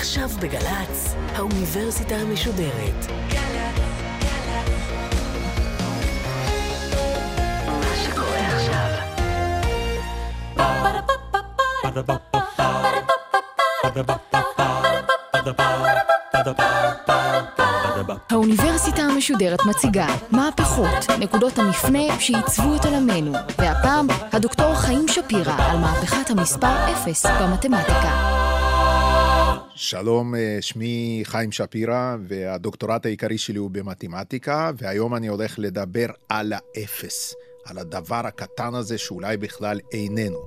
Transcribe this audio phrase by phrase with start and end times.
[0.00, 3.06] עכשיו בגל"צ, האוניברסיטה המשודרת.
[18.30, 26.30] האוניברסיטה המשודרת מציגה מהפכות, נקודות המפנה שעיצבו את עולמנו, והפעם הדוקטור חיים שפירא על מהפכת
[26.30, 28.59] המספר 0 במתמטיקה.
[29.82, 36.52] שלום, אה, שמי חיים שפירא, והדוקטורט העיקרי שלי הוא במתמטיקה, והיום אני הולך לדבר על
[36.52, 37.34] האפס,
[37.64, 40.38] על הדבר הקטן הזה שאולי בכלל איננו.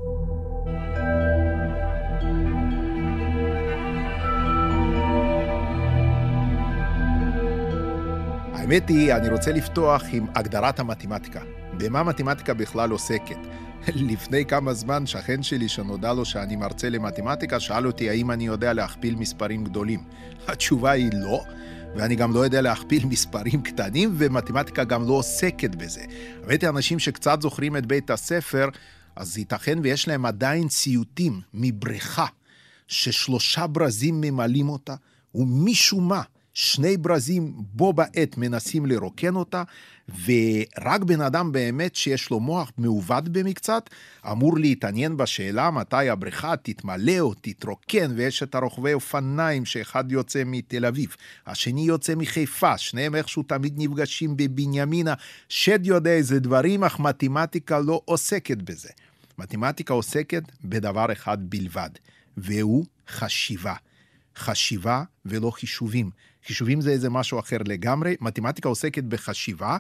[8.53, 11.41] האמת היא, אני רוצה לפתוח עם הגדרת המתמטיקה.
[11.77, 13.62] במה מתמטיקה בכלל עוסקת?
[14.11, 18.73] לפני כמה זמן שכן שלי שנודע לו שאני מרצה למתמטיקה, שאל אותי האם אני יודע
[18.73, 20.03] להכפיל מספרים גדולים.
[20.47, 21.43] התשובה היא לא,
[21.95, 26.01] ואני גם לא יודע להכפיל מספרים קטנים, ומתמטיקה גם לא עוסקת בזה.
[26.43, 28.69] האמת היא, אנשים שקצת זוכרים את בית הספר,
[29.15, 32.25] אז ייתכן ויש להם עדיין ציוטים מבריכה,
[32.87, 34.95] ששלושה ברזים ממלאים אותה,
[35.35, 36.21] ומשום מה,
[36.53, 39.63] שני ברזים בו בעת מנסים לרוקן אותה,
[40.09, 43.89] ורק בן אדם באמת שיש לו מוח מעוות במקצת,
[44.31, 50.85] אמור להתעניין בשאלה מתי הבריכה תתמלא או תתרוקן, ויש את הרוכבי אופניים שאחד יוצא מתל
[50.85, 51.15] אביב,
[51.47, 55.13] השני יוצא מחיפה, שניהם איכשהו תמיד נפגשים בבנימינה,
[55.49, 58.89] שד יודע איזה דברים, אך מתמטיקה לא עוסקת בזה.
[59.37, 61.89] מתמטיקה עוסקת בדבר אחד בלבד,
[62.37, 63.73] והוא חשיבה.
[64.35, 66.09] חשיבה ולא חישובים.
[66.47, 69.77] חישובים זה איזה משהו אחר לגמרי, מתמטיקה עוסקת בחשיבה,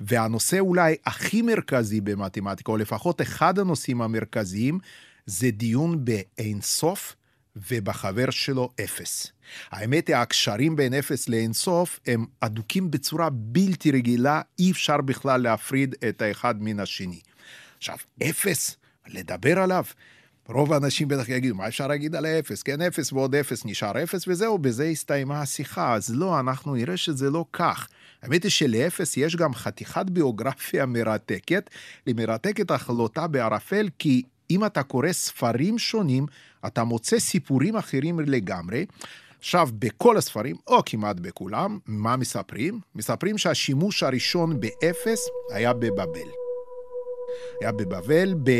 [0.00, 4.78] והנושא אולי הכי מרכזי במתמטיקה, או לפחות אחד הנושאים המרכזיים,
[5.26, 7.16] זה דיון באינסוף
[7.56, 9.26] ובחבר שלו אפס.
[9.70, 15.94] האמת היא, הקשרים בין אפס לאינסוף הם אדוקים בצורה בלתי רגילה, אי אפשר בכלל להפריד
[16.08, 17.20] את האחד מן השני.
[17.78, 19.84] עכשיו, אפס, לדבר עליו,
[20.48, 22.62] רוב האנשים בטח יגידו, מה אפשר להגיד על האפס?
[22.62, 25.94] כן, אפס ועוד אפס נשאר אפס, וזהו, בזה הסתיימה השיחה.
[25.94, 27.88] אז לא, אנחנו נראה שזה לא כך.
[28.22, 31.70] האמת היא שלאפס יש גם חתיכת ביוגרפיה מרתקת.
[32.06, 36.26] היא מרתקת החלוטה בערפל, כי אם אתה קורא ספרים שונים,
[36.66, 38.86] אתה מוצא סיפורים אחרים לגמרי.
[39.38, 42.80] עכשיו, בכל הספרים, או כמעט בכולם, מה מספרים?
[42.94, 46.28] מספרים שהשימוש הראשון באפס היה בבבל.
[47.60, 48.50] היה בבבל, ב...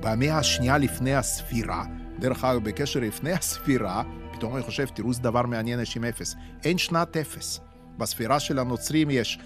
[0.00, 1.84] במאה השנייה לפני הספירה,
[2.18, 6.34] דרך אגב, בקשר לפני הספירה, פתאום אני חושב, תראו איזה דבר מעניין יש עם אפס.
[6.64, 7.60] אין שנת אפס.
[7.98, 9.38] בספירה של הנוצרים יש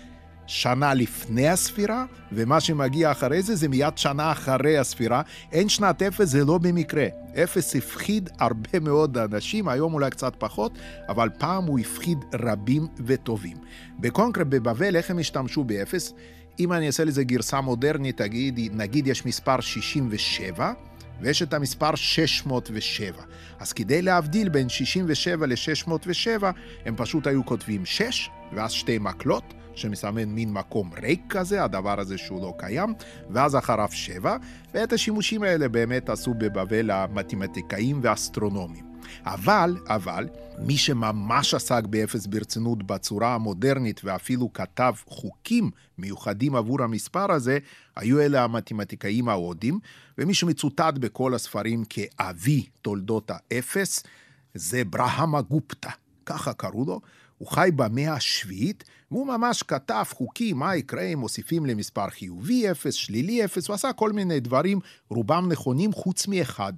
[0.46, 5.22] שנה לפני הספירה, ומה שמגיע אחרי זה, זה מיד שנה אחרי הספירה.
[5.52, 7.06] אין שנת אפס, זה לא במקרה.
[7.42, 10.78] אפס הפחיד הרבה מאוד אנשים, היום אולי קצת פחות,
[11.08, 13.56] אבל פעם הוא הפחיד רבים וטובים.
[13.98, 16.14] בקונקרט, בבבל, איך הם השתמשו באפס?
[16.60, 20.72] אם אני אעשה לזה גרסה מודרנית, תגיד, נגיד יש מספר 67,
[21.20, 23.22] ויש את המספר 607.
[23.60, 26.44] אז כדי להבדיל בין 67 ל-607,
[26.86, 32.18] הם פשוט היו כותבים 6, ואז שתי מקלות, שמסמן מין מקום ריק כזה, הדבר הזה
[32.18, 32.94] שהוא לא קיים,
[33.30, 34.36] ואז אחריו 7,
[34.74, 38.91] ואת השימושים האלה באמת עשו בבבל המתמטיקאים והאסטרונומים.
[39.24, 40.28] אבל, אבל,
[40.58, 47.58] מי שממש עסק באפס ברצינות בצורה המודרנית ואפילו כתב חוקים מיוחדים עבור המספר הזה,
[47.96, 49.78] היו אלה המתמטיקאים ההודים,
[50.18, 54.02] ומי שמצוטט בכל הספרים כאבי תולדות האפס,
[54.54, 55.90] זה ברהמה גופטה,
[56.26, 57.00] ככה קראו לו.
[57.38, 62.94] הוא חי במאה השביעית, והוא ממש כתב חוקים, מה יקרה אם מוסיפים למספר חיובי אפס,
[62.94, 64.78] שלילי אפס, הוא עשה כל מיני דברים,
[65.08, 66.72] רובם נכונים חוץ מאחד.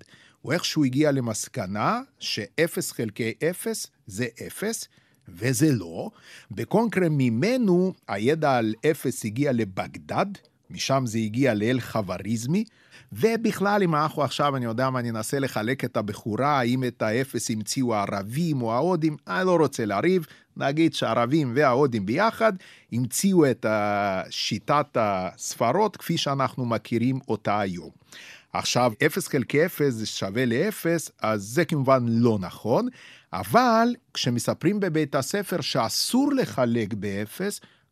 [0.44, 4.88] הוא איכשהו הגיע למסקנה שאפס חלקי אפס זה אפס,
[5.28, 6.10] וזה לא.
[6.50, 10.26] בקונקרט ממנו הידע על אפס הגיע לבגדד,
[10.70, 12.64] משם זה הגיע לאל חווריזמי,
[13.12, 17.50] ובכלל, אם אנחנו עכשיו, אני יודע מה, אני אנסה לחלק את הבחורה, האם את האפס
[17.50, 20.26] המציאו הערבים או ההודים, אני לא רוצה לריב,
[20.56, 22.52] נגיד שהערבים וההודים ביחד
[22.92, 23.66] המציאו את
[24.30, 27.90] שיטת הספרות כפי שאנחנו מכירים אותה היום.
[28.54, 30.86] עכשיו, 0 חלקי 0 זה שווה ל-0,
[31.22, 32.88] אז זה כמובן לא נכון,
[33.32, 37.40] אבל כשמספרים בבית הספר שאסור לחלק ב-0,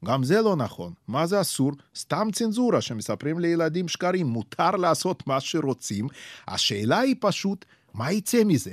[0.05, 0.93] גם זה לא נכון.
[1.09, 1.73] מה זה אסור?
[1.97, 6.09] סתם צנזורה שמספרים לילדים שקרים, מותר לעשות מה שרוצים.
[6.49, 8.73] השאלה היא פשוט, מה יצא מזה?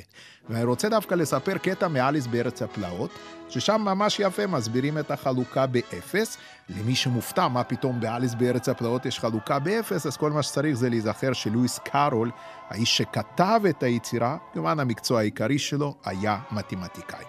[0.49, 3.11] ואני רוצה דווקא לספר קטע מאליס בארץ הפלאות,
[3.49, 6.37] ששם ממש יפה מסבירים את החלוקה באפס.
[6.69, 10.89] למי שמופתע, מה פתאום באליס בארץ הפלאות יש חלוקה באפס, אז כל מה שצריך זה
[10.89, 12.31] להיזכר שלואיס קארול,
[12.69, 17.25] האיש שכתב את היצירה, כמובן המקצוע העיקרי שלו היה מתמטיקאי.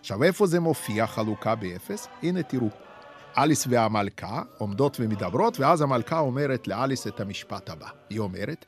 [0.00, 2.08] עכשיו, איפה זה מופיע, חלוקה באפס?
[2.22, 2.68] הנה, תראו.
[3.38, 7.88] אליס והמלכה עומדות ומדברות, ואז המלכה אומרת לאליס את המשפט הבא.
[8.10, 8.64] היא אומרת,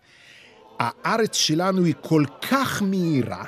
[0.79, 3.45] הארץ שלנו היא כל כך מהירה,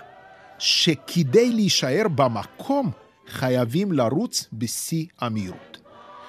[0.58, 2.90] שכדי להישאר במקום,
[3.28, 5.78] חייבים לרוץ בשיא המהירות.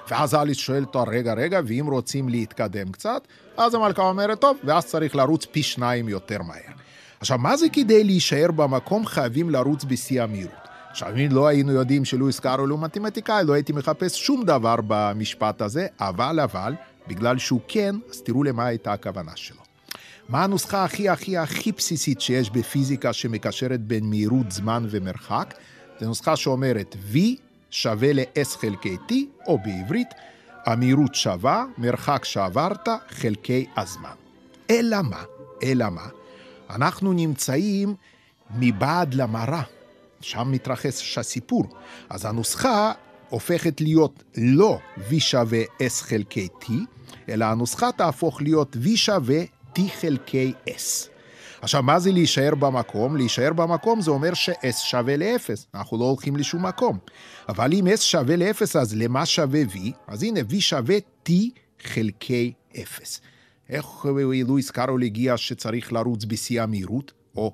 [0.09, 3.27] ואז אליס שואל אותו, רגע, רגע, ואם רוצים להתקדם קצת?
[3.57, 6.73] אז המלכה אומרת, טוב, ואז צריך לרוץ פי שניים יותר מהר.
[7.19, 10.67] עכשיו, מה זה כדי להישאר במקום חייבים לרוץ בשיא המהירות?
[10.89, 15.61] עכשיו, אם לא היינו יודעים שלואיס קארול הוא מתמטיקאי, לא הייתי מחפש שום דבר במשפט
[15.61, 16.73] הזה, אבל, אבל,
[17.07, 19.68] בגלל שהוא כן, אז תראו למה הייתה הכוונה שלו.
[20.29, 25.53] מה הנוסחה הכי הכי הכי בסיסית שיש בפיזיקה שמקשרת בין מהירות, זמן ומרחק?
[25.99, 27.17] זו נוסחה שאומרת V
[27.69, 29.13] שווה ל-S חלקי T,
[29.47, 30.07] או בעברית,
[30.65, 34.13] המהירות שווה, מרחק שעברת, חלקי הזמן.
[34.69, 35.23] אלא מה?
[35.63, 36.07] אלא מה?
[36.69, 37.95] אנחנו נמצאים
[38.55, 39.63] מבעד למראה,
[40.21, 41.63] שם מתרחש הסיפור.
[42.09, 42.91] אז הנוסחה
[43.29, 44.79] הופכת להיות לא
[45.09, 46.71] V שווה S חלקי T,
[47.29, 49.43] אלא הנוסחה תהפוך להיות V שווה
[49.75, 51.07] T חלקי S.
[51.61, 53.17] עכשיו, מה זה להישאר במקום?
[53.17, 56.97] להישאר במקום זה אומר ש-S שווה ל-0, אנחנו לא הולכים לשום מקום.
[57.49, 59.77] אבל אם S שווה ל-0, אז למה שווה V?
[60.07, 60.97] אז הנה, V שווה
[61.29, 61.31] T
[61.83, 63.19] חלקי 0.
[63.69, 63.85] איך
[64.47, 67.53] לואיס קארול הגיע שצריך לרוץ בשיא המהירות, או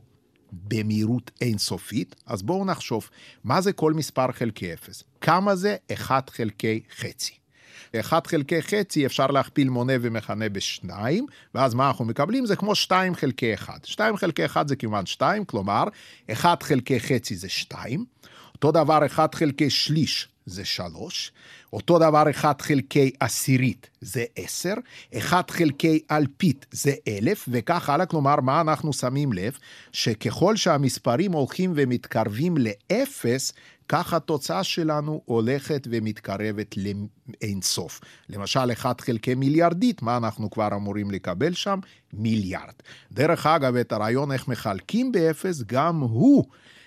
[0.52, 2.16] במהירות אינסופית?
[2.26, 3.10] אז בואו נחשוב,
[3.44, 5.04] מה זה כל מספר חלקי 0?
[5.22, 7.34] כמה זה 1 חלקי חצי?
[8.00, 11.26] 1 חלקי חצי אפשר להכפיל מונה ומכנה בשניים,
[11.56, 12.46] ואז מה אנחנו מקבלים?
[12.46, 13.86] זה כמו 2 חלקי 1.
[13.86, 15.84] 2 חלקי 1 זה כמעט 2, כלומר,
[16.32, 18.06] 1 חלקי חצי זה 2,
[18.54, 21.32] אותו דבר 1 חלקי שליש זה 3,
[21.74, 24.74] אותו דבר 1 חלקי עשירית זה 10,
[25.18, 28.06] 1 חלקי אלפית זה 1,000, וכך הלאה.
[28.06, 29.58] כלומר, מה אנחנו שמים לב?
[29.92, 33.54] שככל שהמספרים הולכים ומתקרבים לאפס,
[33.90, 38.02] כך התוצאה שלנו הולכת ומתקרבת לאינסוף.
[38.30, 41.80] למשל, 1 חלקי מיליארדית, מה אנחנו כבר אמורים לקבל שם?
[42.14, 42.74] מיליארד.
[43.12, 46.46] דרך אגב, את הרעיון איך מחלקים באפס, גם הוא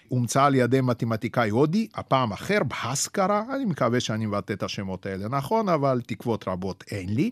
[0.09, 5.29] הומצא על ידי מתמטיקאי הודי, הפעם אחר, בהסקרה, אני מקווה שאני מבטא את השמות האלה
[5.29, 7.31] נכון, אבל תקוות רבות אין לי.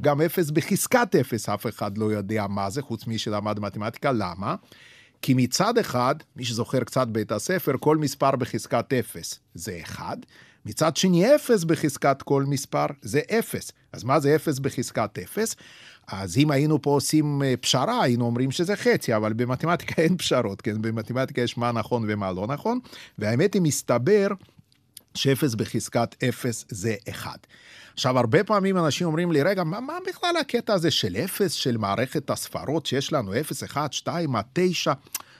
[0.00, 4.54] גם אפס בחזקת אפס, אף אחד לא יודע מה זה, חוץ מי שלמד מתמטיקה, למה?
[5.22, 10.16] כי מצד אחד, מי שזוכר קצת בית הספר, כל מספר בחזקת אפס זה אחד,
[10.66, 13.72] מצד שני אפס בחזקת כל מספר זה אפס.
[13.92, 15.56] אז מה זה אפס בחזקת אפס?
[16.08, 20.60] אז אם היינו פה עושים אה, פשרה, היינו אומרים שזה חצי, אבל במתמטיקה אין פשרות,
[20.60, 20.82] כן?
[20.82, 22.78] במתמטיקה יש מה נכון ומה לא נכון,
[23.18, 24.26] והאמת היא, מסתבר
[25.16, 27.36] שאפס בחזקת אפס זה אחד.
[27.94, 31.76] עכשיו, הרבה פעמים אנשים אומרים לי, רגע, מה, מה בכלל הקטע הזה של אפס, של
[31.76, 34.92] מערכת הספרות שיש לנו, אפס, אחד, שתיים, עד תשע?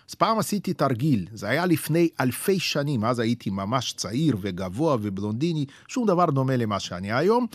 [0.08, 5.64] אז פעם עשיתי תרגיל, זה היה לפני אלפי שנים, אז הייתי ממש צעיר וגבוה ובלונדיני,
[5.88, 7.46] שום דבר דומה למה שאני היום,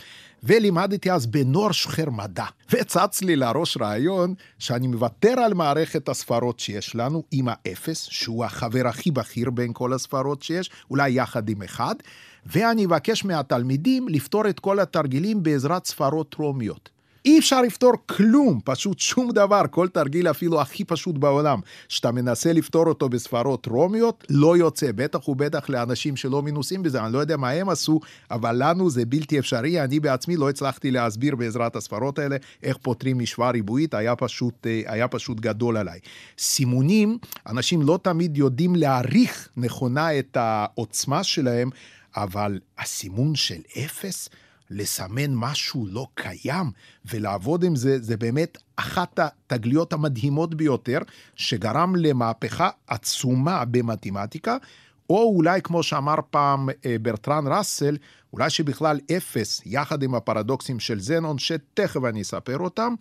[0.42, 2.44] ולימדתי אז בנוער שוחר מדע.
[2.70, 8.88] וצץ לי לראש רעיון שאני מוותר על מערכת הספרות שיש לנו עם האפס, שהוא החבר
[8.88, 11.94] הכי בכיר בין כל הספרות שיש, אולי יחד עם אחד,
[12.46, 16.90] ואני אבקש מהתלמידים לפתור את כל התרגילים בעזרת ספרות טרומיות.
[17.24, 22.52] אי אפשר לפתור כלום, פשוט שום דבר, כל תרגיל אפילו הכי פשוט בעולם, שאתה מנסה
[22.52, 27.36] לפתור אותו בספרות רומיות, לא יוצא, בטח ובטח לאנשים שלא מנוסים בזה, אני לא יודע
[27.36, 32.18] מה הם עשו, אבל לנו זה בלתי אפשרי, אני בעצמי לא הצלחתי להסביר בעזרת הספרות
[32.18, 35.98] האלה איך פותרים משוואה ריבועית, היה פשוט, אה, היה פשוט גדול עליי.
[36.38, 41.70] סימונים, אנשים לא תמיד יודעים להעריך נכונה את העוצמה שלהם,
[42.16, 44.28] אבל הסימון של אפס,
[44.72, 46.70] לסמן משהו לא קיים
[47.04, 50.98] ולעבוד עם זה, זה באמת אחת התגליות המדהימות ביותר,
[51.34, 54.56] שגרם למהפכה עצומה במתמטיקה,
[55.10, 57.96] או אולי, כמו שאמר פעם אה, ברטרן ראסל,
[58.32, 62.94] אולי שבכלל אפס, יחד עם הפרדוקסים של זנון, שתכף אני אספר אותם,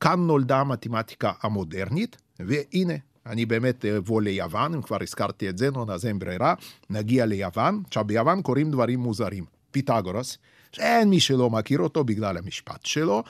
[0.00, 2.94] כאן נולדה המתמטיקה המודרנית, והנה,
[3.26, 6.54] אני באמת אבוא ליוון, אם כבר הזכרתי את זנון, אז אין ברירה,
[6.90, 7.82] נגיע ליוון.
[7.86, 9.44] עכשיו, ביוון קורים דברים מוזרים.
[9.70, 10.38] פיתגורס,
[10.72, 13.22] שאין מי שלא מכיר אותו בגלל המשפט שלו.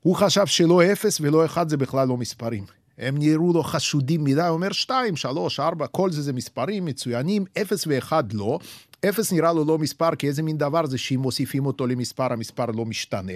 [0.00, 2.64] הוא חשב שלא אפס ולא אחד זה בכלל לא מספרים.
[2.98, 7.44] הם נראו לו חשודים מדי, הוא אומר 2, 3, 4, כל זה זה מספרים מצוינים,
[7.62, 8.58] 0 ו-1 לא.
[9.08, 12.66] 0 נראה לו לא מספר, כי איזה מין דבר זה שאם מוסיפים אותו למספר, המספר
[12.66, 13.32] לא משתנה.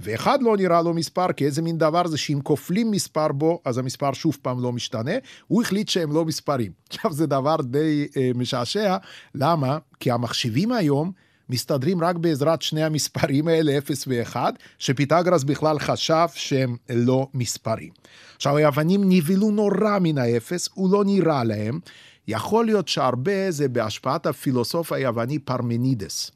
[0.00, 3.78] ו-1 לא נראה לו מספר, כי איזה מין דבר זה שאם כופלים מספר בו, אז
[3.78, 5.14] המספר שוב פעם לא משתנה.
[5.46, 6.72] הוא החליט שהם לא מספרים.
[6.88, 8.96] עכשיו, זה דבר די אה, משעשע.
[9.34, 9.78] למה?
[10.00, 11.25] כי המחשבים היום...
[11.48, 14.36] מסתדרים רק בעזרת שני המספרים האלה, 0 ו-1,
[14.78, 17.92] שפיתגרס בכלל חשב שהם לא מספרים.
[18.36, 21.80] עכשיו, היוונים נבהלו נורא מן האפס, הוא לא נראה להם.
[22.28, 26.30] יכול להיות שהרבה זה בהשפעת הפילוסוף היווני פרמנידס.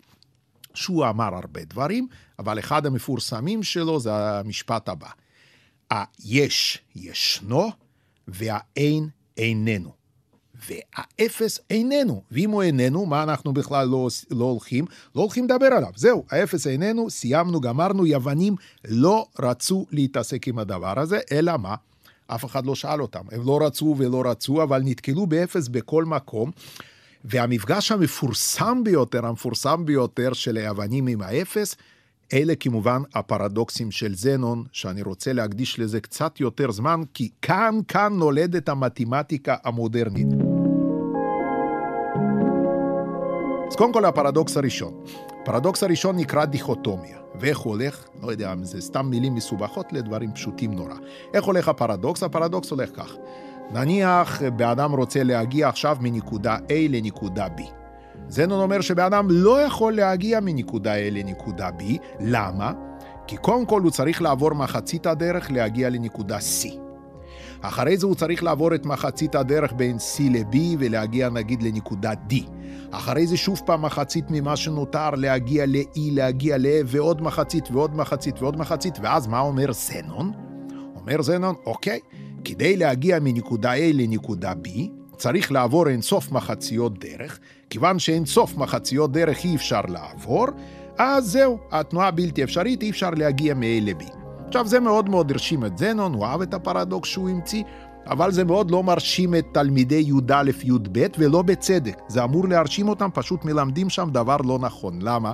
[0.74, 5.08] שהוא אמר הרבה דברים, אבל אחד המפורסמים שלו זה המשפט הבא:
[5.90, 7.70] היש ישנו
[8.28, 9.99] והאין איננו.
[10.68, 12.22] והאפס איננו.
[12.30, 14.84] ואם הוא איננו, מה אנחנו בכלל לא, לא הולכים?
[15.14, 15.90] לא הולכים לדבר עליו.
[15.96, 18.06] זהו, האפס איננו, סיימנו, גמרנו.
[18.06, 18.54] יוונים
[18.88, 21.74] לא רצו להתעסק עם הדבר הזה, אלא מה?
[22.26, 23.22] אף אחד לא שאל אותם.
[23.32, 26.50] הם לא רצו ולא רצו, אבל נתקלו באפס בכל מקום.
[27.24, 31.76] והמפגש המפורסם ביותר, המפורסם ביותר של היוונים עם האפס,
[32.32, 38.12] אלה כמובן הפרדוקסים של זנון, שאני רוצה להקדיש לזה קצת יותר זמן, כי כאן, כאן
[38.12, 40.49] נולדת המתמטיקה המודרנית.
[43.70, 44.92] אז קודם כל הפרדוקס הראשון.
[45.42, 47.18] הפרדוקס הראשון נקרא דיכוטומיה.
[47.34, 48.04] ואיך הוא הולך?
[48.22, 50.94] לא יודע אם זה סתם מילים מסובכות לדברים פשוטים נורא.
[51.34, 52.22] איך הולך הפרדוקס?
[52.22, 53.16] הפרדוקס הולך כך.
[53.72, 57.62] נניח באדם רוצה להגיע עכשיו מנקודה A לנקודה B.
[58.28, 61.82] זנון אומר שבאדם לא יכול להגיע מנקודה A לנקודה B.
[62.20, 62.72] למה?
[63.26, 66.89] כי קודם כל הוא צריך לעבור מחצית הדרך להגיע לנקודה C.
[67.60, 72.34] אחרי זה הוא צריך לעבור את מחצית הדרך בין C ל-B ולהגיע נגיד לנקודה D.
[72.90, 78.42] אחרי זה שוב פעם מחצית ממה שנותר להגיע ל-E, להגיע ל- ועוד מחצית ועוד מחצית
[78.42, 80.32] ועוד מחצית, ואז מה אומר זנון?
[80.96, 82.00] אומר זנון, אוקיי,
[82.44, 84.68] כדי להגיע מנקודה A לנקודה B,
[85.16, 87.38] צריך לעבור אינסוף מחציות דרך,
[87.70, 90.46] כיוון שאינסוף מחציות דרך אי אפשר לעבור,
[90.98, 94.19] אז זהו, התנועה בלתי אפשרית, אי אפשר להגיע מ-A ל-B.
[94.50, 97.62] עכשיו, זה מאוד מאוד הרשים את זנון, הוא אהב את הפרדוקס שהוא המציא,
[98.06, 101.98] אבל זה מאוד לא מרשים את תלמידי י"א-י"ב, ולא בצדק.
[102.08, 104.98] זה אמור להרשים אותם, פשוט מלמדים שם דבר לא נכון.
[105.02, 105.32] למה?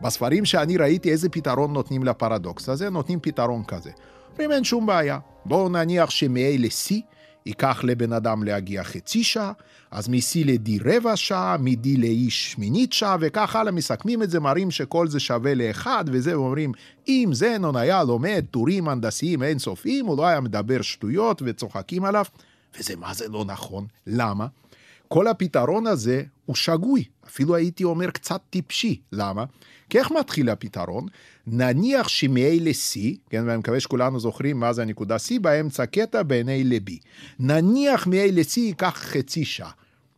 [0.00, 3.90] בספרים שאני ראיתי איזה פתרון נותנים לפרדוקס הזה, נותנים פתרון כזה.
[4.30, 5.18] אומרים אין שום בעיה.
[5.44, 6.94] בואו נניח שמ-A ל-C
[7.46, 9.52] ייקח לבן אדם להגיע חצי שעה,
[9.90, 14.70] אז מ-C ל-D רבע שעה, מ-D ל-E שמינית שעה, וכך הלאה, מסכמים את זה, מראים
[14.70, 16.72] שכל זה שווה לאחד, וזה אומרים,
[17.08, 22.24] אם זנון היה לומד טורים הנדסיים אינסופיים, הוא לא היה מדבר שטויות וצוחקים עליו,
[22.78, 23.86] וזה מה זה לא נכון.
[24.06, 24.46] למה?
[25.08, 29.00] כל הפתרון הזה הוא שגוי, אפילו הייתי אומר קצת טיפשי.
[29.12, 29.44] למה?
[29.90, 31.06] כי איך מתחיל הפתרון?
[31.46, 33.00] נניח שמ-A ל-C,
[33.30, 36.92] כן, ואני מקווה שכולנו זוכרים מה זה הנקודה C, באמצע קטע בין A ל-B.
[37.38, 39.70] נניח מ-A ל-C ייקח חצי שעה.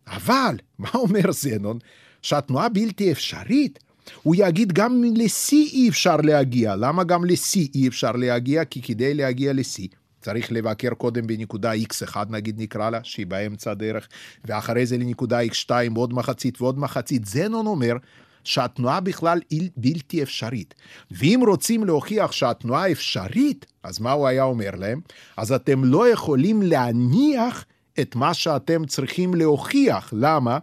[0.06, 1.78] אבל, מה אומר זנון?
[2.22, 3.78] שהתנועה בלתי אפשרית.
[4.22, 6.76] הוא יגיד גם ל-C אי אפשר להגיע.
[6.76, 8.64] למה גם ל-C אי אפשר להגיע?
[8.64, 14.08] כי כדי להגיע ל-C צריך לבקר קודם בנקודה x1 נגיד נקרא לה, שהיא באמצע הדרך,
[14.44, 17.24] ואחרי זה לנקודה x2 עוד מחצית ועוד מחצית.
[17.24, 17.96] זנון אומר
[18.44, 20.74] שהתנועה בכלל היא בלתי אפשרית.
[21.10, 25.00] ואם רוצים להוכיח שהתנועה אפשרית, אז מה הוא היה אומר להם?
[25.36, 27.64] אז אתם לא יכולים להניח
[28.00, 30.12] את מה שאתם צריכים להוכיח.
[30.16, 30.58] למה?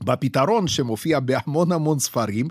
[0.00, 2.48] בפתרון שמופיע בהמון המון ספרים,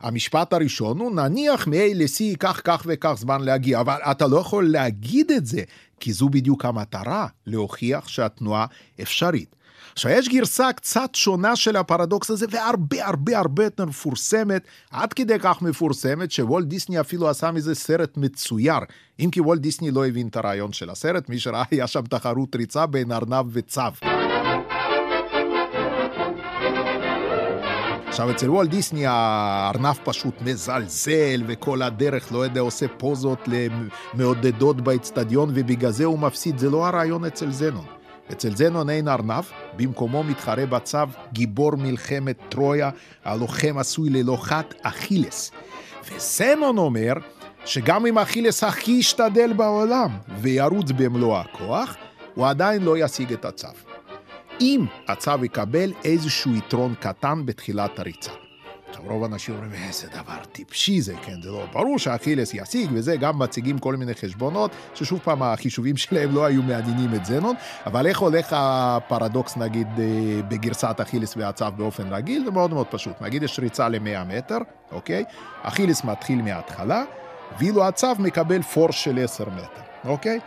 [0.00, 4.70] המשפט הראשון הוא נניח מ-A ל-C ייקח כך וכך זמן להגיע, אבל אתה לא יכול
[4.70, 5.62] להגיד את זה,
[6.00, 8.66] כי זו בדיוק המטרה, להוכיח שהתנועה
[9.02, 9.56] אפשרית.
[9.94, 15.38] עכשיו, יש גרסה קצת שונה של הפרדוקס הזה, והרבה הרבה הרבה יותר מפורסמת, עד כדי
[15.38, 18.78] כך מפורסמת, שוולט דיסני אפילו עשה מזה סרט מצויר.
[19.20, 22.56] אם כי וולט דיסני לא הבין את הרעיון של הסרט, מי שראה היה שם תחרות
[22.56, 23.90] ריצה בין ארנב וצב.
[28.08, 33.48] עכשיו, אצל וולט דיסני הארנב פשוט מזלזל, וכל הדרך, לא יודע, עושה פוזות
[34.14, 36.58] למעודדות באצטדיון, ובגלל זה הוא מפסיד.
[36.58, 38.03] זה לא הרעיון אצל זנון.
[38.32, 39.44] אצל זנון אין ארנב,
[39.76, 40.98] במקומו מתחרה בצו
[41.32, 42.90] גיבור מלחמת טרויה,
[43.24, 45.50] הלוחם עשוי ללוחת אכילס.
[46.10, 47.12] וזנון אומר
[47.64, 51.96] שגם אם אכילס הכי ישתדל בעולם וירוץ במלוא הכוח,
[52.34, 53.68] הוא עדיין לא ישיג את הצו.
[54.60, 58.43] אם הצו יקבל איזשהו יתרון קטן בתחילת הריצה.
[58.96, 63.38] רוב האנשים אומרים, איזה דבר טיפשי זה, כן, זה לא ברור שאכילס ישיג, וזה גם
[63.38, 67.54] מציגים כל מיני חשבונות, ששוב פעם החישובים שלהם לא היו מעניינים את זנון,
[67.86, 72.44] אבל איך הולך הפרדוקס נגיד אה, בגרסת אכילס והצו באופן רגיל?
[72.44, 73.22] זה מאוד מאוד פשוט.
[73.22, 74.58] נגיד יש ריצה ל-100 מטר,
[74.92, 75.24] אוקיי?
[75.62, 77.04] אכילס מתחיל מההתחלה,
[77.58, 80.40] ואילו הצו מקבל פורס של 10 מטר, אוקיי?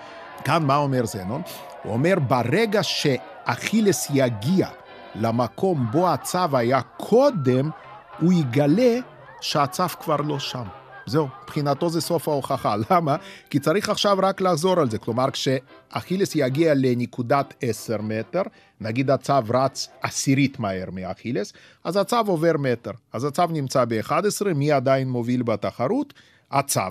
[0.44, 1.42] כאן מה אומר זנון?
[1.84, 4.68] הוא אומר, ברגע שאכילס יגיע
[5.16, 7.70] למקום בו הצו היה קודם,
[8.20, 9.00] הוא יגלה
[9.42, 10.64] שהצו כבר לא שם.
[11.06, 12.76] זהו, מבחינתו זה סוף ההוכחה.
[12.90, 13.16] למה?
[13.50, 14.98] כי צריך עכשיו רק לחזור על זה.
[14.98, 18.42] כלומר, כשאכילס יגיע לנקודת 10 מטר,
[18.82, 22.92] נגיד הצו רץ עשירית מהר מאכילס, אז הצו עובר מטר.
[23.14, 26.14] אז הצו נמצא ב-11, מי עדיין מוביל בתחרות?
[26.52, 26.82] הצו.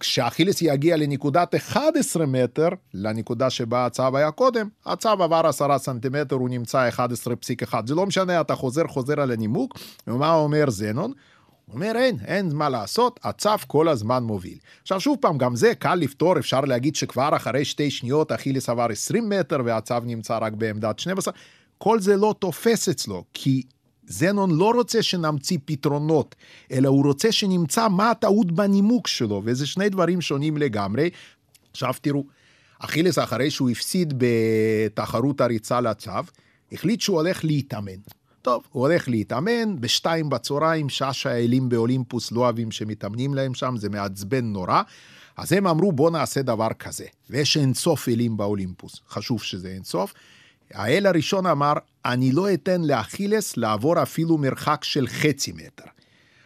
[0.00, 6.48] כשאכילס יגיע לנקודת 11 מטר, לנקודה שבה הצו היה קודם, הצו עבר 10 סנטימטר, הוא
[6.48, 7.74] נמצא 11.1.
[7.86, 11.12] זה לא משנה, אתה חוזר, חוזר על הנימוק, ומה אומר זנון?
[11.66, 14.58] הוא אומר, אין, אין מה לעשות, הצו כל הזמן מוביל.
[14.82, 18.86] עכשיו, שוב פעם, גם זה קל לפתור, אפשר להגיד שכבר אחרי שתי שניות אכילס עבר
[18.90, 21.34] 20 מטר והצו נמצא רק בעמדת 12.
[21.78, 23.62] כל זה לא תופס אצלו, כי
[24.06, 26.34] זנון לא רוצה שנמציא פתרונות,
[26.72, 31.10] אלא הוא רוצה שנמצא מה הטעות בנימוק שלו, וזה שני דברים שונים לגמרי.
[31.70, 32.24] עכשיו תראו,
[32.78, 36.10] אכילס אחרי שהוא הפסיד בתחרות הריצה לצו,
[36.72, 38.00] החליט שהוא הולך להתאמן.
[38.42, 43.88] טוב, הוא הולך להתאמן, בשתיים בצהריים, שעה שהאלים באולימפוס לא אוהבים שמתאמנים להם שם, זה
[43.88, 44.82] מעצבן נורא.
[45.36, 47.04] אז הם אמרו, בוא נעשה דבר כזה.
[47.30, 50.14] ויש אינסוף אלים באולימפוס, חשוב שזה אינסוף.
[50.72, 51.72] האל הראשון אמר,
[52.04, 55.84] אני לא אתן לאכילס לעבור אפילו מרחק של חצי מטר.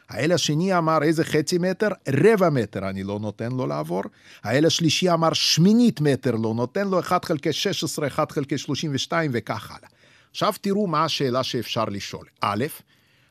[0.09, 1.89] האל השני אמר, איזה חצי מטר?
[2.09, 4.03] רבע מטר אני לא נותן לו לעבור.
[4.45, 9.71] האל השלישי אמר, שמינית מטר לא נותן לו, 1 חלקי 16, 1 חלקי 32 וכך
[9.71, 9.89] הלאה.
[10.31, 12.27] עכשיו תראו מה השאלה שאפשר לשאול.
[12.41, 12.65] א',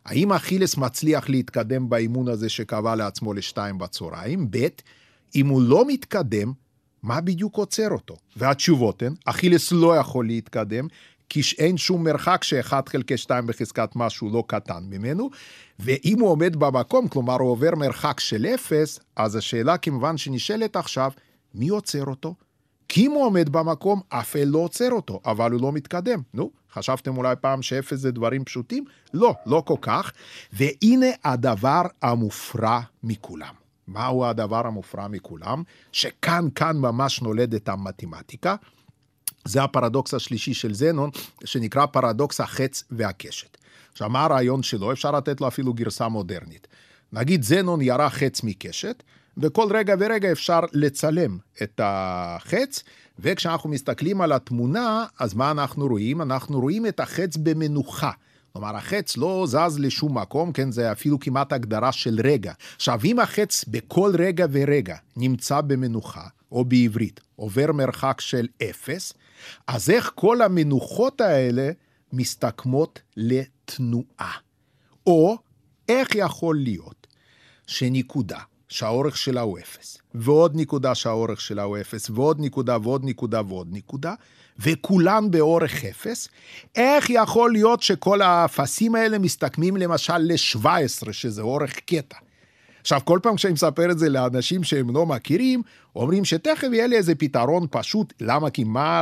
[0.06, 4.48] האם אכילס מצליח להתקדם באימון הזה שקבע לעצמו לשתיים בצהריים?
[4.52, 4.68] ב',
[5.36, 6.54] אם הוא לא מתקדם,
[7.08, 8.16] מה בדיוק עוצר אותו?
[8.36, 10.88] והתשובות הן, אכילס לא יכול להתקדם,
[11.30, 15.30] כי אין שום מרחק שאחד חלקי שתיים בחזקת משהו לא קטן ממנו,
[15.80, 21.12] ואם הוא עומד במקום, כלומר הוא עובר מרחק של אפס, אז השאלה כמובן שנשאלת עכשיו,
[21.54, 22.36] מי עוצר אותו?
[22.90, 26.22] כי אם הוא עומד במקום, אף אל לא עוצר אותו, אבל הוא לא מתקדם.
[26.34, 28.86] נו, חשבתם אולי פעם שאפס זה דברים פשוטים?
[29.14, 30.12] לא, לא כל כך.
[30.54, 33.67] והנה הדבר המופרע מכולם.
[33.88, 35.64] מהו הדבר המופרע מכולם?
[35.92, 38.56] שכאן, כאן ממש נולדת המתמטיקה.
[39.46, 41.10] זה הפרדוקס השלישי של זנון,
[41.46, 43.58] שנקרא פרדוקס החץ והקשת.
[43.92, 44.92] עכשיו, מה הרעיון שלו?
[44.92, 46.68] אפשר לתת לו אפילו גרסה מודרנית.
[47.14, 49.04] נגיד זנון ירה חץ מקשת,
[49.38, 52.84] וכל רגע ורגע אפשר לצלם את החץ,
[53.20, 56.22] וכשאנחנו מסתכלים על התמונה, אז מה אנחנו רואים?
[56.22, 58.12] אנחנו רואים את החץ במנוחה.
[58.58, 62.54] כלומר, החץ לא זז לשום מקום, כן, זה אפילו כמעט הגדרה של רגע.
[62.76, 69.14] עכשיו, אם החץ בכל רגע ורגע נמצא במנוחה, או בעברית, עובר מרחק של אפס,
[69.68, 71.72] אז איך כל המנוחות האלה
[72.14, 74.34] מסתכמות לתנועה?
[75.08, 75.38] או
[75.90, 77.08] איך יכול להיות
[77.68, 83.42] שנקודה שהאורך שלה הוא אפס, ועוד נקודה שהאורך שלה הוא אפס, ועוד נקודה ועוד נקודה
[83.48, 84.14] ועוד נקודה,
[84.60, 86.30] וכולן באורך אפס,
[86.76, 92.18] איך יכול להיות שכל האפסים האלה מסתכמים למשל ל-17, שזה אורך קטע?
[92.82, 95.62] עכשיו, כל פעם כשאני מספר את זה לאנשים שהם לא מכירים,
[95.96, 98.14] אומרים שתכף יהיה לי איזה פתרון פשוט.
[98.22, 98.50] למה?
[98.50, 99.02] כי מה,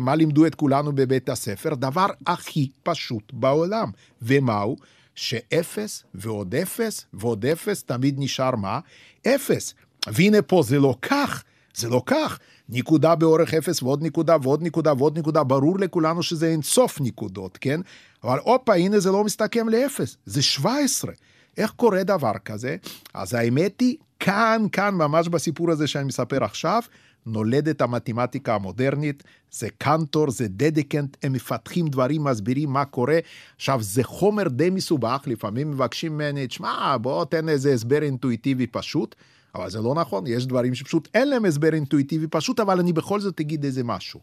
[0.00, 1.74] מה לימדו את כולנו בבית הספר?
[1.74, 3.90] דבר הכי פשוט בעולם.
[4.22, 4.76] ומהו?
[5.14, 8.80] שאפס ועוד אפס ועוד אפס תמיד נשאר מה?
[9.26, 9.74] אפס.
[10.06, 12.38] והנה פה זה לא כך, זה לא כך.
[12.68, 17.58] נקודה באורך אפס ועוד נקודה ועוד נקודה ועוד נקודה, ברור לכולנו שזה אין סוף נקודות,
[17.60, 17.80] כן?
[18.24, 21.12] אבל הופה, הנה זה לא מסתכם לאפס, זה 17.
[21.56, 22.76] איך קורה דבר כזה?
[23.14, 26.82] אז האמת היא, כאן, כאן, ממש בסיפור הזה שאני מספר עכשיו,
[27.26, 33.18] נולדת המתמטיקה המודרנית, זה קנטור, זה דדיקנט, הם מפתחים דברים, מסבירים מה קורה.
[33.56, 39.14] עכשיו, זה חומר די מסובך, לפעמים מבקשים ממני, תשמע, בוא תן איזה הסבר אינטואיטיבי פשוט,
[39.54, 43.20] אבל זה לא נכון, יש דברים שפשוט אין להם הסבר אינטואיטיבי פשוט, אבל אני בכל
[43.20, 44.20] זאת אגיד איזה משהו.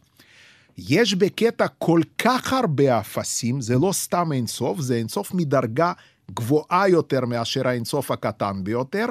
[0.77, 5.93] יש בקטע כל כך הרבה אפסים, זה לא סתם אינסוף, זה אינסוף מדרגה
[6.31, 9.05] גבוהה יותר מאשר האינסוף הקטן ביותר,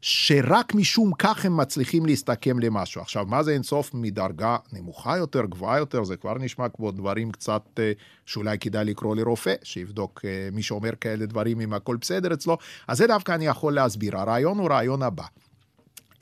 [0.00, 3.00] שרק משום כך הם מצליחים להסתכם למשהו.
[3.00, 6.04] עכשיו, מה זה אינסוף מדרגה נמוכה יותר, גבוהה יותר?
[6.04, 7.92] זה כבר נשמע כמו דברים קצת אה,
[8.26, 12.58] שאולי כדאי לקרוא לרופא, שיבדוק אה, מי שאומר כאלה דברים אם הכל בסדר אצלו.
[12.88, 14.16] אז זה דווקא אני יכול להסביר.
[14.16, 15.24] הרעיון הוא רעיון הבא.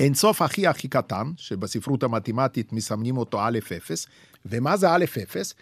[0.00, 4.06] אינסוף הכי הכי קטן, שבספרות המתמטית מסמנים אותו א' 0,
[4.46, 5.54] ומה זה א' 0?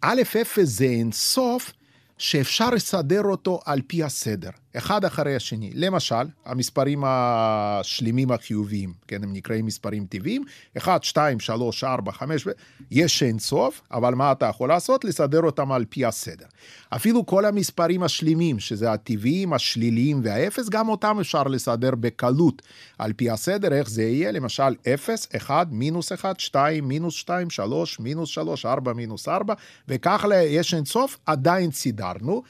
[0.00, 1.72] א' 0 זה אינסוף
[2.18, 5.70] שאפשר לסדר אותו על פי הסדר, אחד אחרי השני.
[5.74, 10.44] למשל, המספרים השלימים החיוביים, כן, הם נקראים מספרים טבעיים,
[10.78, 12.46] 1, 2, 3, 4, 5,
[12.90, 15.04] יש אין סוף, אבל מה אתה יכול לעשות?
[15.04, 16.46] לסדר אותם על פי הסדר.
[16.90, 22.62] אפילו כל המספרים השלימים, שזה הטבעיים, השליליים והאפס, גם אותם אפשר לסדר בקלות
[22.98, 24.32] על פי הסדר, איך זה יהיה?
[24.32, 29.54] למשל, 0, 1, מינוס 1, 2, מינוס 2, 3, מינוס 3, 4, מינוס 4,
[29.88, 32.42] וכך יש אין סוף, עדיין סידרנו.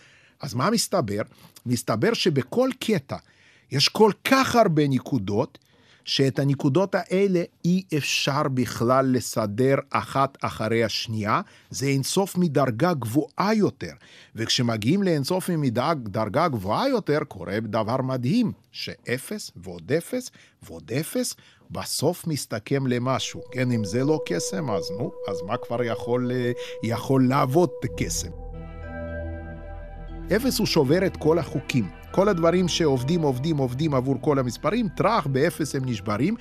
[0.42, 1.22] אז מה מסתבר?
[1.66, 3.16] מסתבר שבכל קטע
[3.70, 5.58] יש כל כך הרבה נקודות,
[6.04, 13.92] שאת הנקודות האלה אי אפשר בכלל לסדר אחת אחרי השנייה, זה אינסוף מדרגה גבוהה יותר.
[14.34, 20.30] וכשמגיעים לאינסוף מדרגה גבוהה יותר, קורה דבר מדהים, שאפס ועוד אפס
[20.62, 21.34] ועוד אפס,
[21.70, 23.40] בסוף מסתכם למשהו.
[23.50, 26.30] כן, אם זה לא קסם, אז נו, אז מה כבר יכול,
[26.82, 28.41] יכול לעבוד קסם?
[30.36, 31.88] אפס הוא שובר את כל החוקים.
[32.10, 36.34] כל הדברים שעובדים, עובדים, עובדים עבור כל המספרים, טראח, באפס הם נשברים.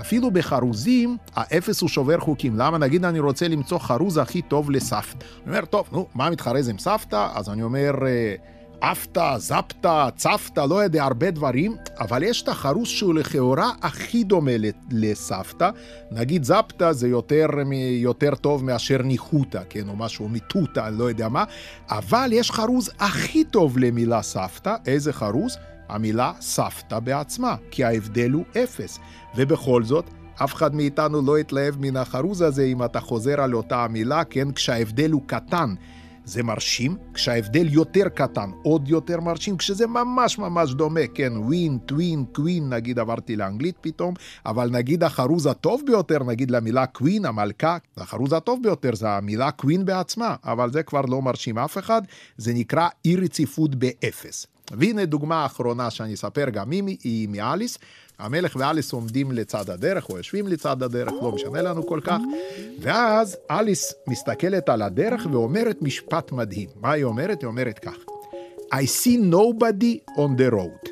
[0.00, 2.56] אפילו בחרוזים, האפס הוא שובר חוקים.
[2.56, 2.78] למה?
[2.78, 5.26] נגיד אני רוצה למצוא חרוז הכי טוב לסבתא.
[5.44, 7.28] אני אומר, טוב, נו, מה מתחרז עם סבתא?
[7.34, 7.92] אז אני אומר...
[8.82, 14.50] עפת, זפת, צפת, לא יודע, הרבה דברים, אבל יש את החרוס שהוא לכאורה הכי דומה
[14.90, 15.70] לסבתא.
[16.10, 17.46] נגיד זפתא זה יותר,
[18.02, 21.44] יותר טוב מאשר ניחותא, כן, או משהו מיטותא, אני לא יודע מה,
[21.90, 25.56] אבל יש חרוז הכי טוב למילה סבתא, איזה חרוז?
[25.88, 28.98] המילה סבתא בעצמה, כי ההבדל הוא אפס.
[29.36, 33.84] ובכל זאת, אף אחד מאיתנו לא יתלהב מן החרוז הזה אם אתה חוזר על אותה
[33.84, 35.74] המילה, כן, כשההבדל הוא קטן.
[36.24, 42.24] זה מרשים, כשההבדל יותר קטן, עוד יותר מרשים, כשזה ממש ממש דומה, כן, ווין, טווין,
[42.32, 44.14] קווין, נגיד עברתי לאנגלית פתאום,
[44.46, 49.84] אבל נגיד החרוז הטוב ביותר, נגיד למילה קווין, המלכה, החרוז הטוב ביותר זה המילה קווין
[49.84, 52.02] בעצמה, אבל זה כבר לא מרשים אף אחד,
[52.36, 54.46] זה נקרא אי רציפות באפס.
[54.70, 57.78] והנה דוגמה אחרונה שאני אספר גם היא מאליס.
[58.22, 62.18] המלך ואליס עומדים לצד הדרך, או יושבים לצד הדרך, לא משנה לנו כל כך.
[62.80, 66.68] ואז אליס מסתכלת על הדרך ואומרת משפט מדהים.
[66.80, 67.40] מה היא אומרת?
[67.40, 67.94] היא אומרת כך:
[68.74, 70.88] I see nobody on the road.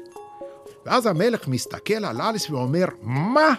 [0.87, 3.55] ואז המלך מסתכל על אליס ואומר, מה?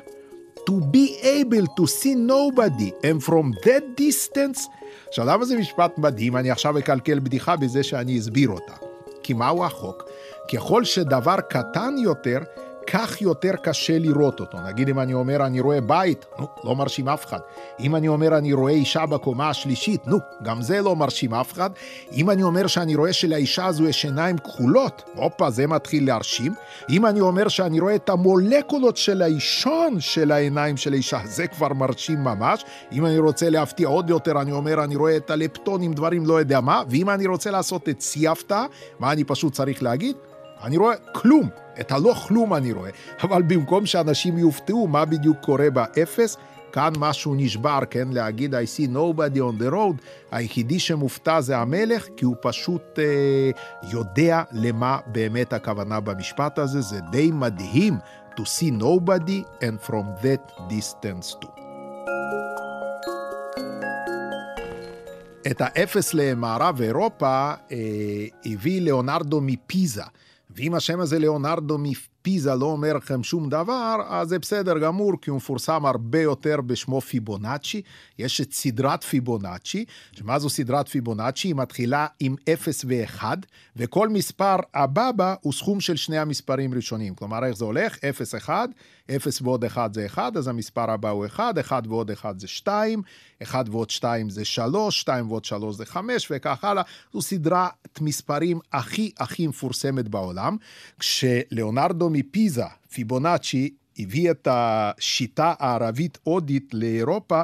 [0.69, 4.67] To be able to see nobody and from that distance?
[5.07, 6.37] עכשיו, למה זה משפט מדהים?
[6.37, 8.73] אני עכשיו אקלקל בדיחה בזה שאני אסביר אותה.
[9.23, 10.03] כי מהו החוק?
[10.53, 12.39] ככל שדבר קטן יותר,
[12.87, 14.57] כך יותר קשה לראות אותו.
[14.61, 17.39] נגיד אם אני אומר אני רואה בית, נו, לא מרשים אף אחד.
[17.79, 21.69] אם אני אומר אני רואה אישה בקומה השלישית, נו, גם זה לא מרשים אף אחד.
[22.13, 26.53] אם אני אומר שאני רואה שלאישה הזו יש עיניים כחולות, הופה, זה מתחיל להרשים.
[26.89, 31.73] אם אני אומר שאני רואה את המולקולות של האישון של העיניים של האישה, זה כבר
[31.73, 32.65] מרשים ממש.
[32.91, 36.61] אם אני רוצה להפתיע עוד יותר, אני אומר אני רואה את הלפטונים, דברים לא יודע
[36.61, 36.83] מה.
[36.89, 38.65] ואם אני רוצה לעשות את הפתעה,
[38.99, 40.15] מה אני פשוט צריך להגיד?
[40.63, 42.89] אני רואה כלום, את הלא כלום אני רואה,
[43.23, 46.37] אבל במקום שאנשים יופתעו מה בדיוק קורה באפס,
[46.71, 48.07] כאן משהו נשבר, כן?
[48.11, 53.51] להגיד I see nobody on the road, היחידי שמופתע זה המלך, כי הוא פשוט אה,
[53.91, 57.97] יודע למה באמת הכוונה במשפט הזה, זה די מדהים
[58.35, 61.61] to see nobody and from that distance too.
[65.51, 67.77] את האפס למערב אירופה אה,
[68.45, 70.03] הביא ליאונרדו מפיזה.
[70.55, 71.77] ואם השם הזה ליאונרדו
[72.21, 76.61] פיזה לא אומר לכם שום דבר, אז זה בסדר גמור, כי הוא מפורסם הרבה יותר
[76.61, 77.81] בשמו פיבונאצ'י.
[78.19, 81.47] יש את סדרת פיבונאצ'י, שמה זו סדרת פיבונאצ'י?
[81.47, 83.23] היא מתחילה עם 0 ו-1,
[83.75, 87.15] וכל מספר הבא בה הוא סכום של שני המספרים ראשונים.
[87.15, 87.97] כלומר, איך זה הולך?
[88.09, 88.69] 0, 1,
[89.15, 93.01] 0 ועוד 1 זה 1, אז המספר הבא הוא 1, 1 ועוד 1 זה 2,
[93.43, 96.83] 1 ועוד 2 זה 3, 2 ועוד 3 זה 5, וכך הלאה.
[97.13, 100.57] זו סדרת מספרים הכי הכי מפורסמת בעולם.
[100.99, 103.69] כשליאונרדו מפיזה, פיבונאצ'י,
[103.99, 107.41] הביא את השיטה הערבית-הודית לאירופה,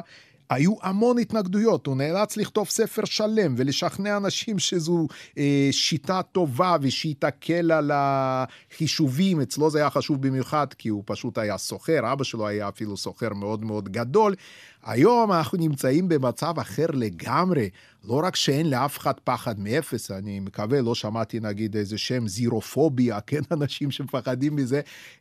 [0.50, 5.06] היו המון התנגדויות, הוא נאלץ לכתוב ספר שלם ולשכנע אנשים שזו
[5.38, 11.38] אה, שיטה טובה ושהיא תקל על החישובים, אצלו זה היה חשוב במיוחד כי הוא פשוט
[11.38, 14.34] היה סוחר, אבא שלו היה אפילו סוחר מאוד מאוד גדול.
[14.88, 17.70] היום אנחנו נמצאים במצב אחר לגמרי,
[18.04, 23.20] לא רק שאין לאף אחד פחד מאפס, אני מקווה, לא שמעתי נגיד איזה שם זירופוביה,
[23.26, 24.80] כן, אנשים שמפחדים מזה,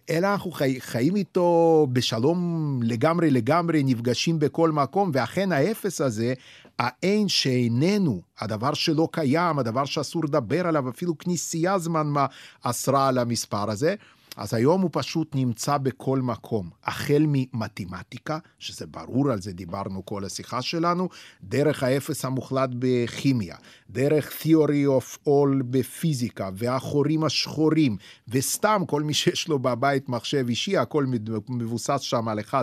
[0.10, 6.34] אלא אנחנו חי, חיים איתו בשלום לגמרי לגמרי, נפגשים בכל מקום, ואכן האפס הזה,
[6.80, 12.26] האין שאיננו, הדבר שלא קיים, הדבר שאסור לדבר עליו, אפילו כנסייה זמן מה
[12.62, 13.96] אסרה על המספר הזה,
[14.38, 20.26] אז היום הוא פשוט נמצא בכל מקום, החל ממתמטיקה, שזה ברור, על זה דיברנו כל
[20.26, 21.10] השיחה שלנו,
[21.44, 23.56] דרך האפס המוחלט בכימיה,
[23.90, 27.98] דרך Theory of All בפיזיקה, והחורים השחורים,
[28.28, 31.06] וסתם כל מי שיש לו בבית מחשב אישי, הכל
[31.50, 32.54] מבוסס שם על 1-0,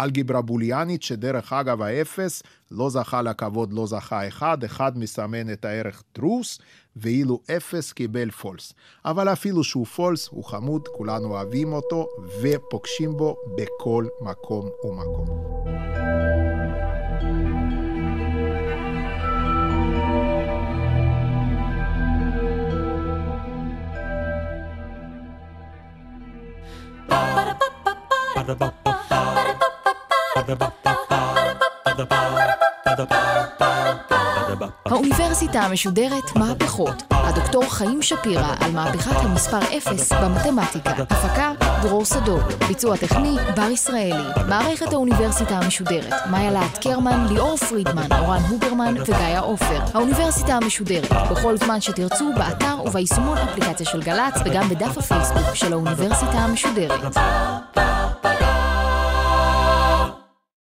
[0.00, 6.02] אלגברה בוליאנית, שדרך אגב האפס לא זכה לכבוד, לא זכה אחד, אחד מסמן את הערך
[6.12, 6.58] true,
[6.96, 8.72] ואילו אפס קיבל false.
[9.04, 12.08] אבל אפילו שהוא false, הוא חמוד, כולנו אוהבים אותו,
[12.42, 15.26] ופוגשים בו בכל מקום ומקום.
[34.86, 40.90] האוניברסיטה המשודרת מהפכות, הדוקטור חיים שפירא על מהפכת המספר 0 במתמטיקה.
[40.90, 44.42] הפקה דרור סדור, ביצוע טכני בר ישראלי.
[44.48, 49.80] מערכת האוניברסיטה המשודרת, מאיה להט קרמן, ליאור פרידמן, אורן הוברמן וגיא עופר.
[49.94, 56.38] האוניברסיטה המשודרת, בכל זמן שתרצו, באתר וביישומון אפליקציה של גל"צ וגם בדף הפייסבוק של האוניברסיטה
[56.38, 57.16] המשודרת.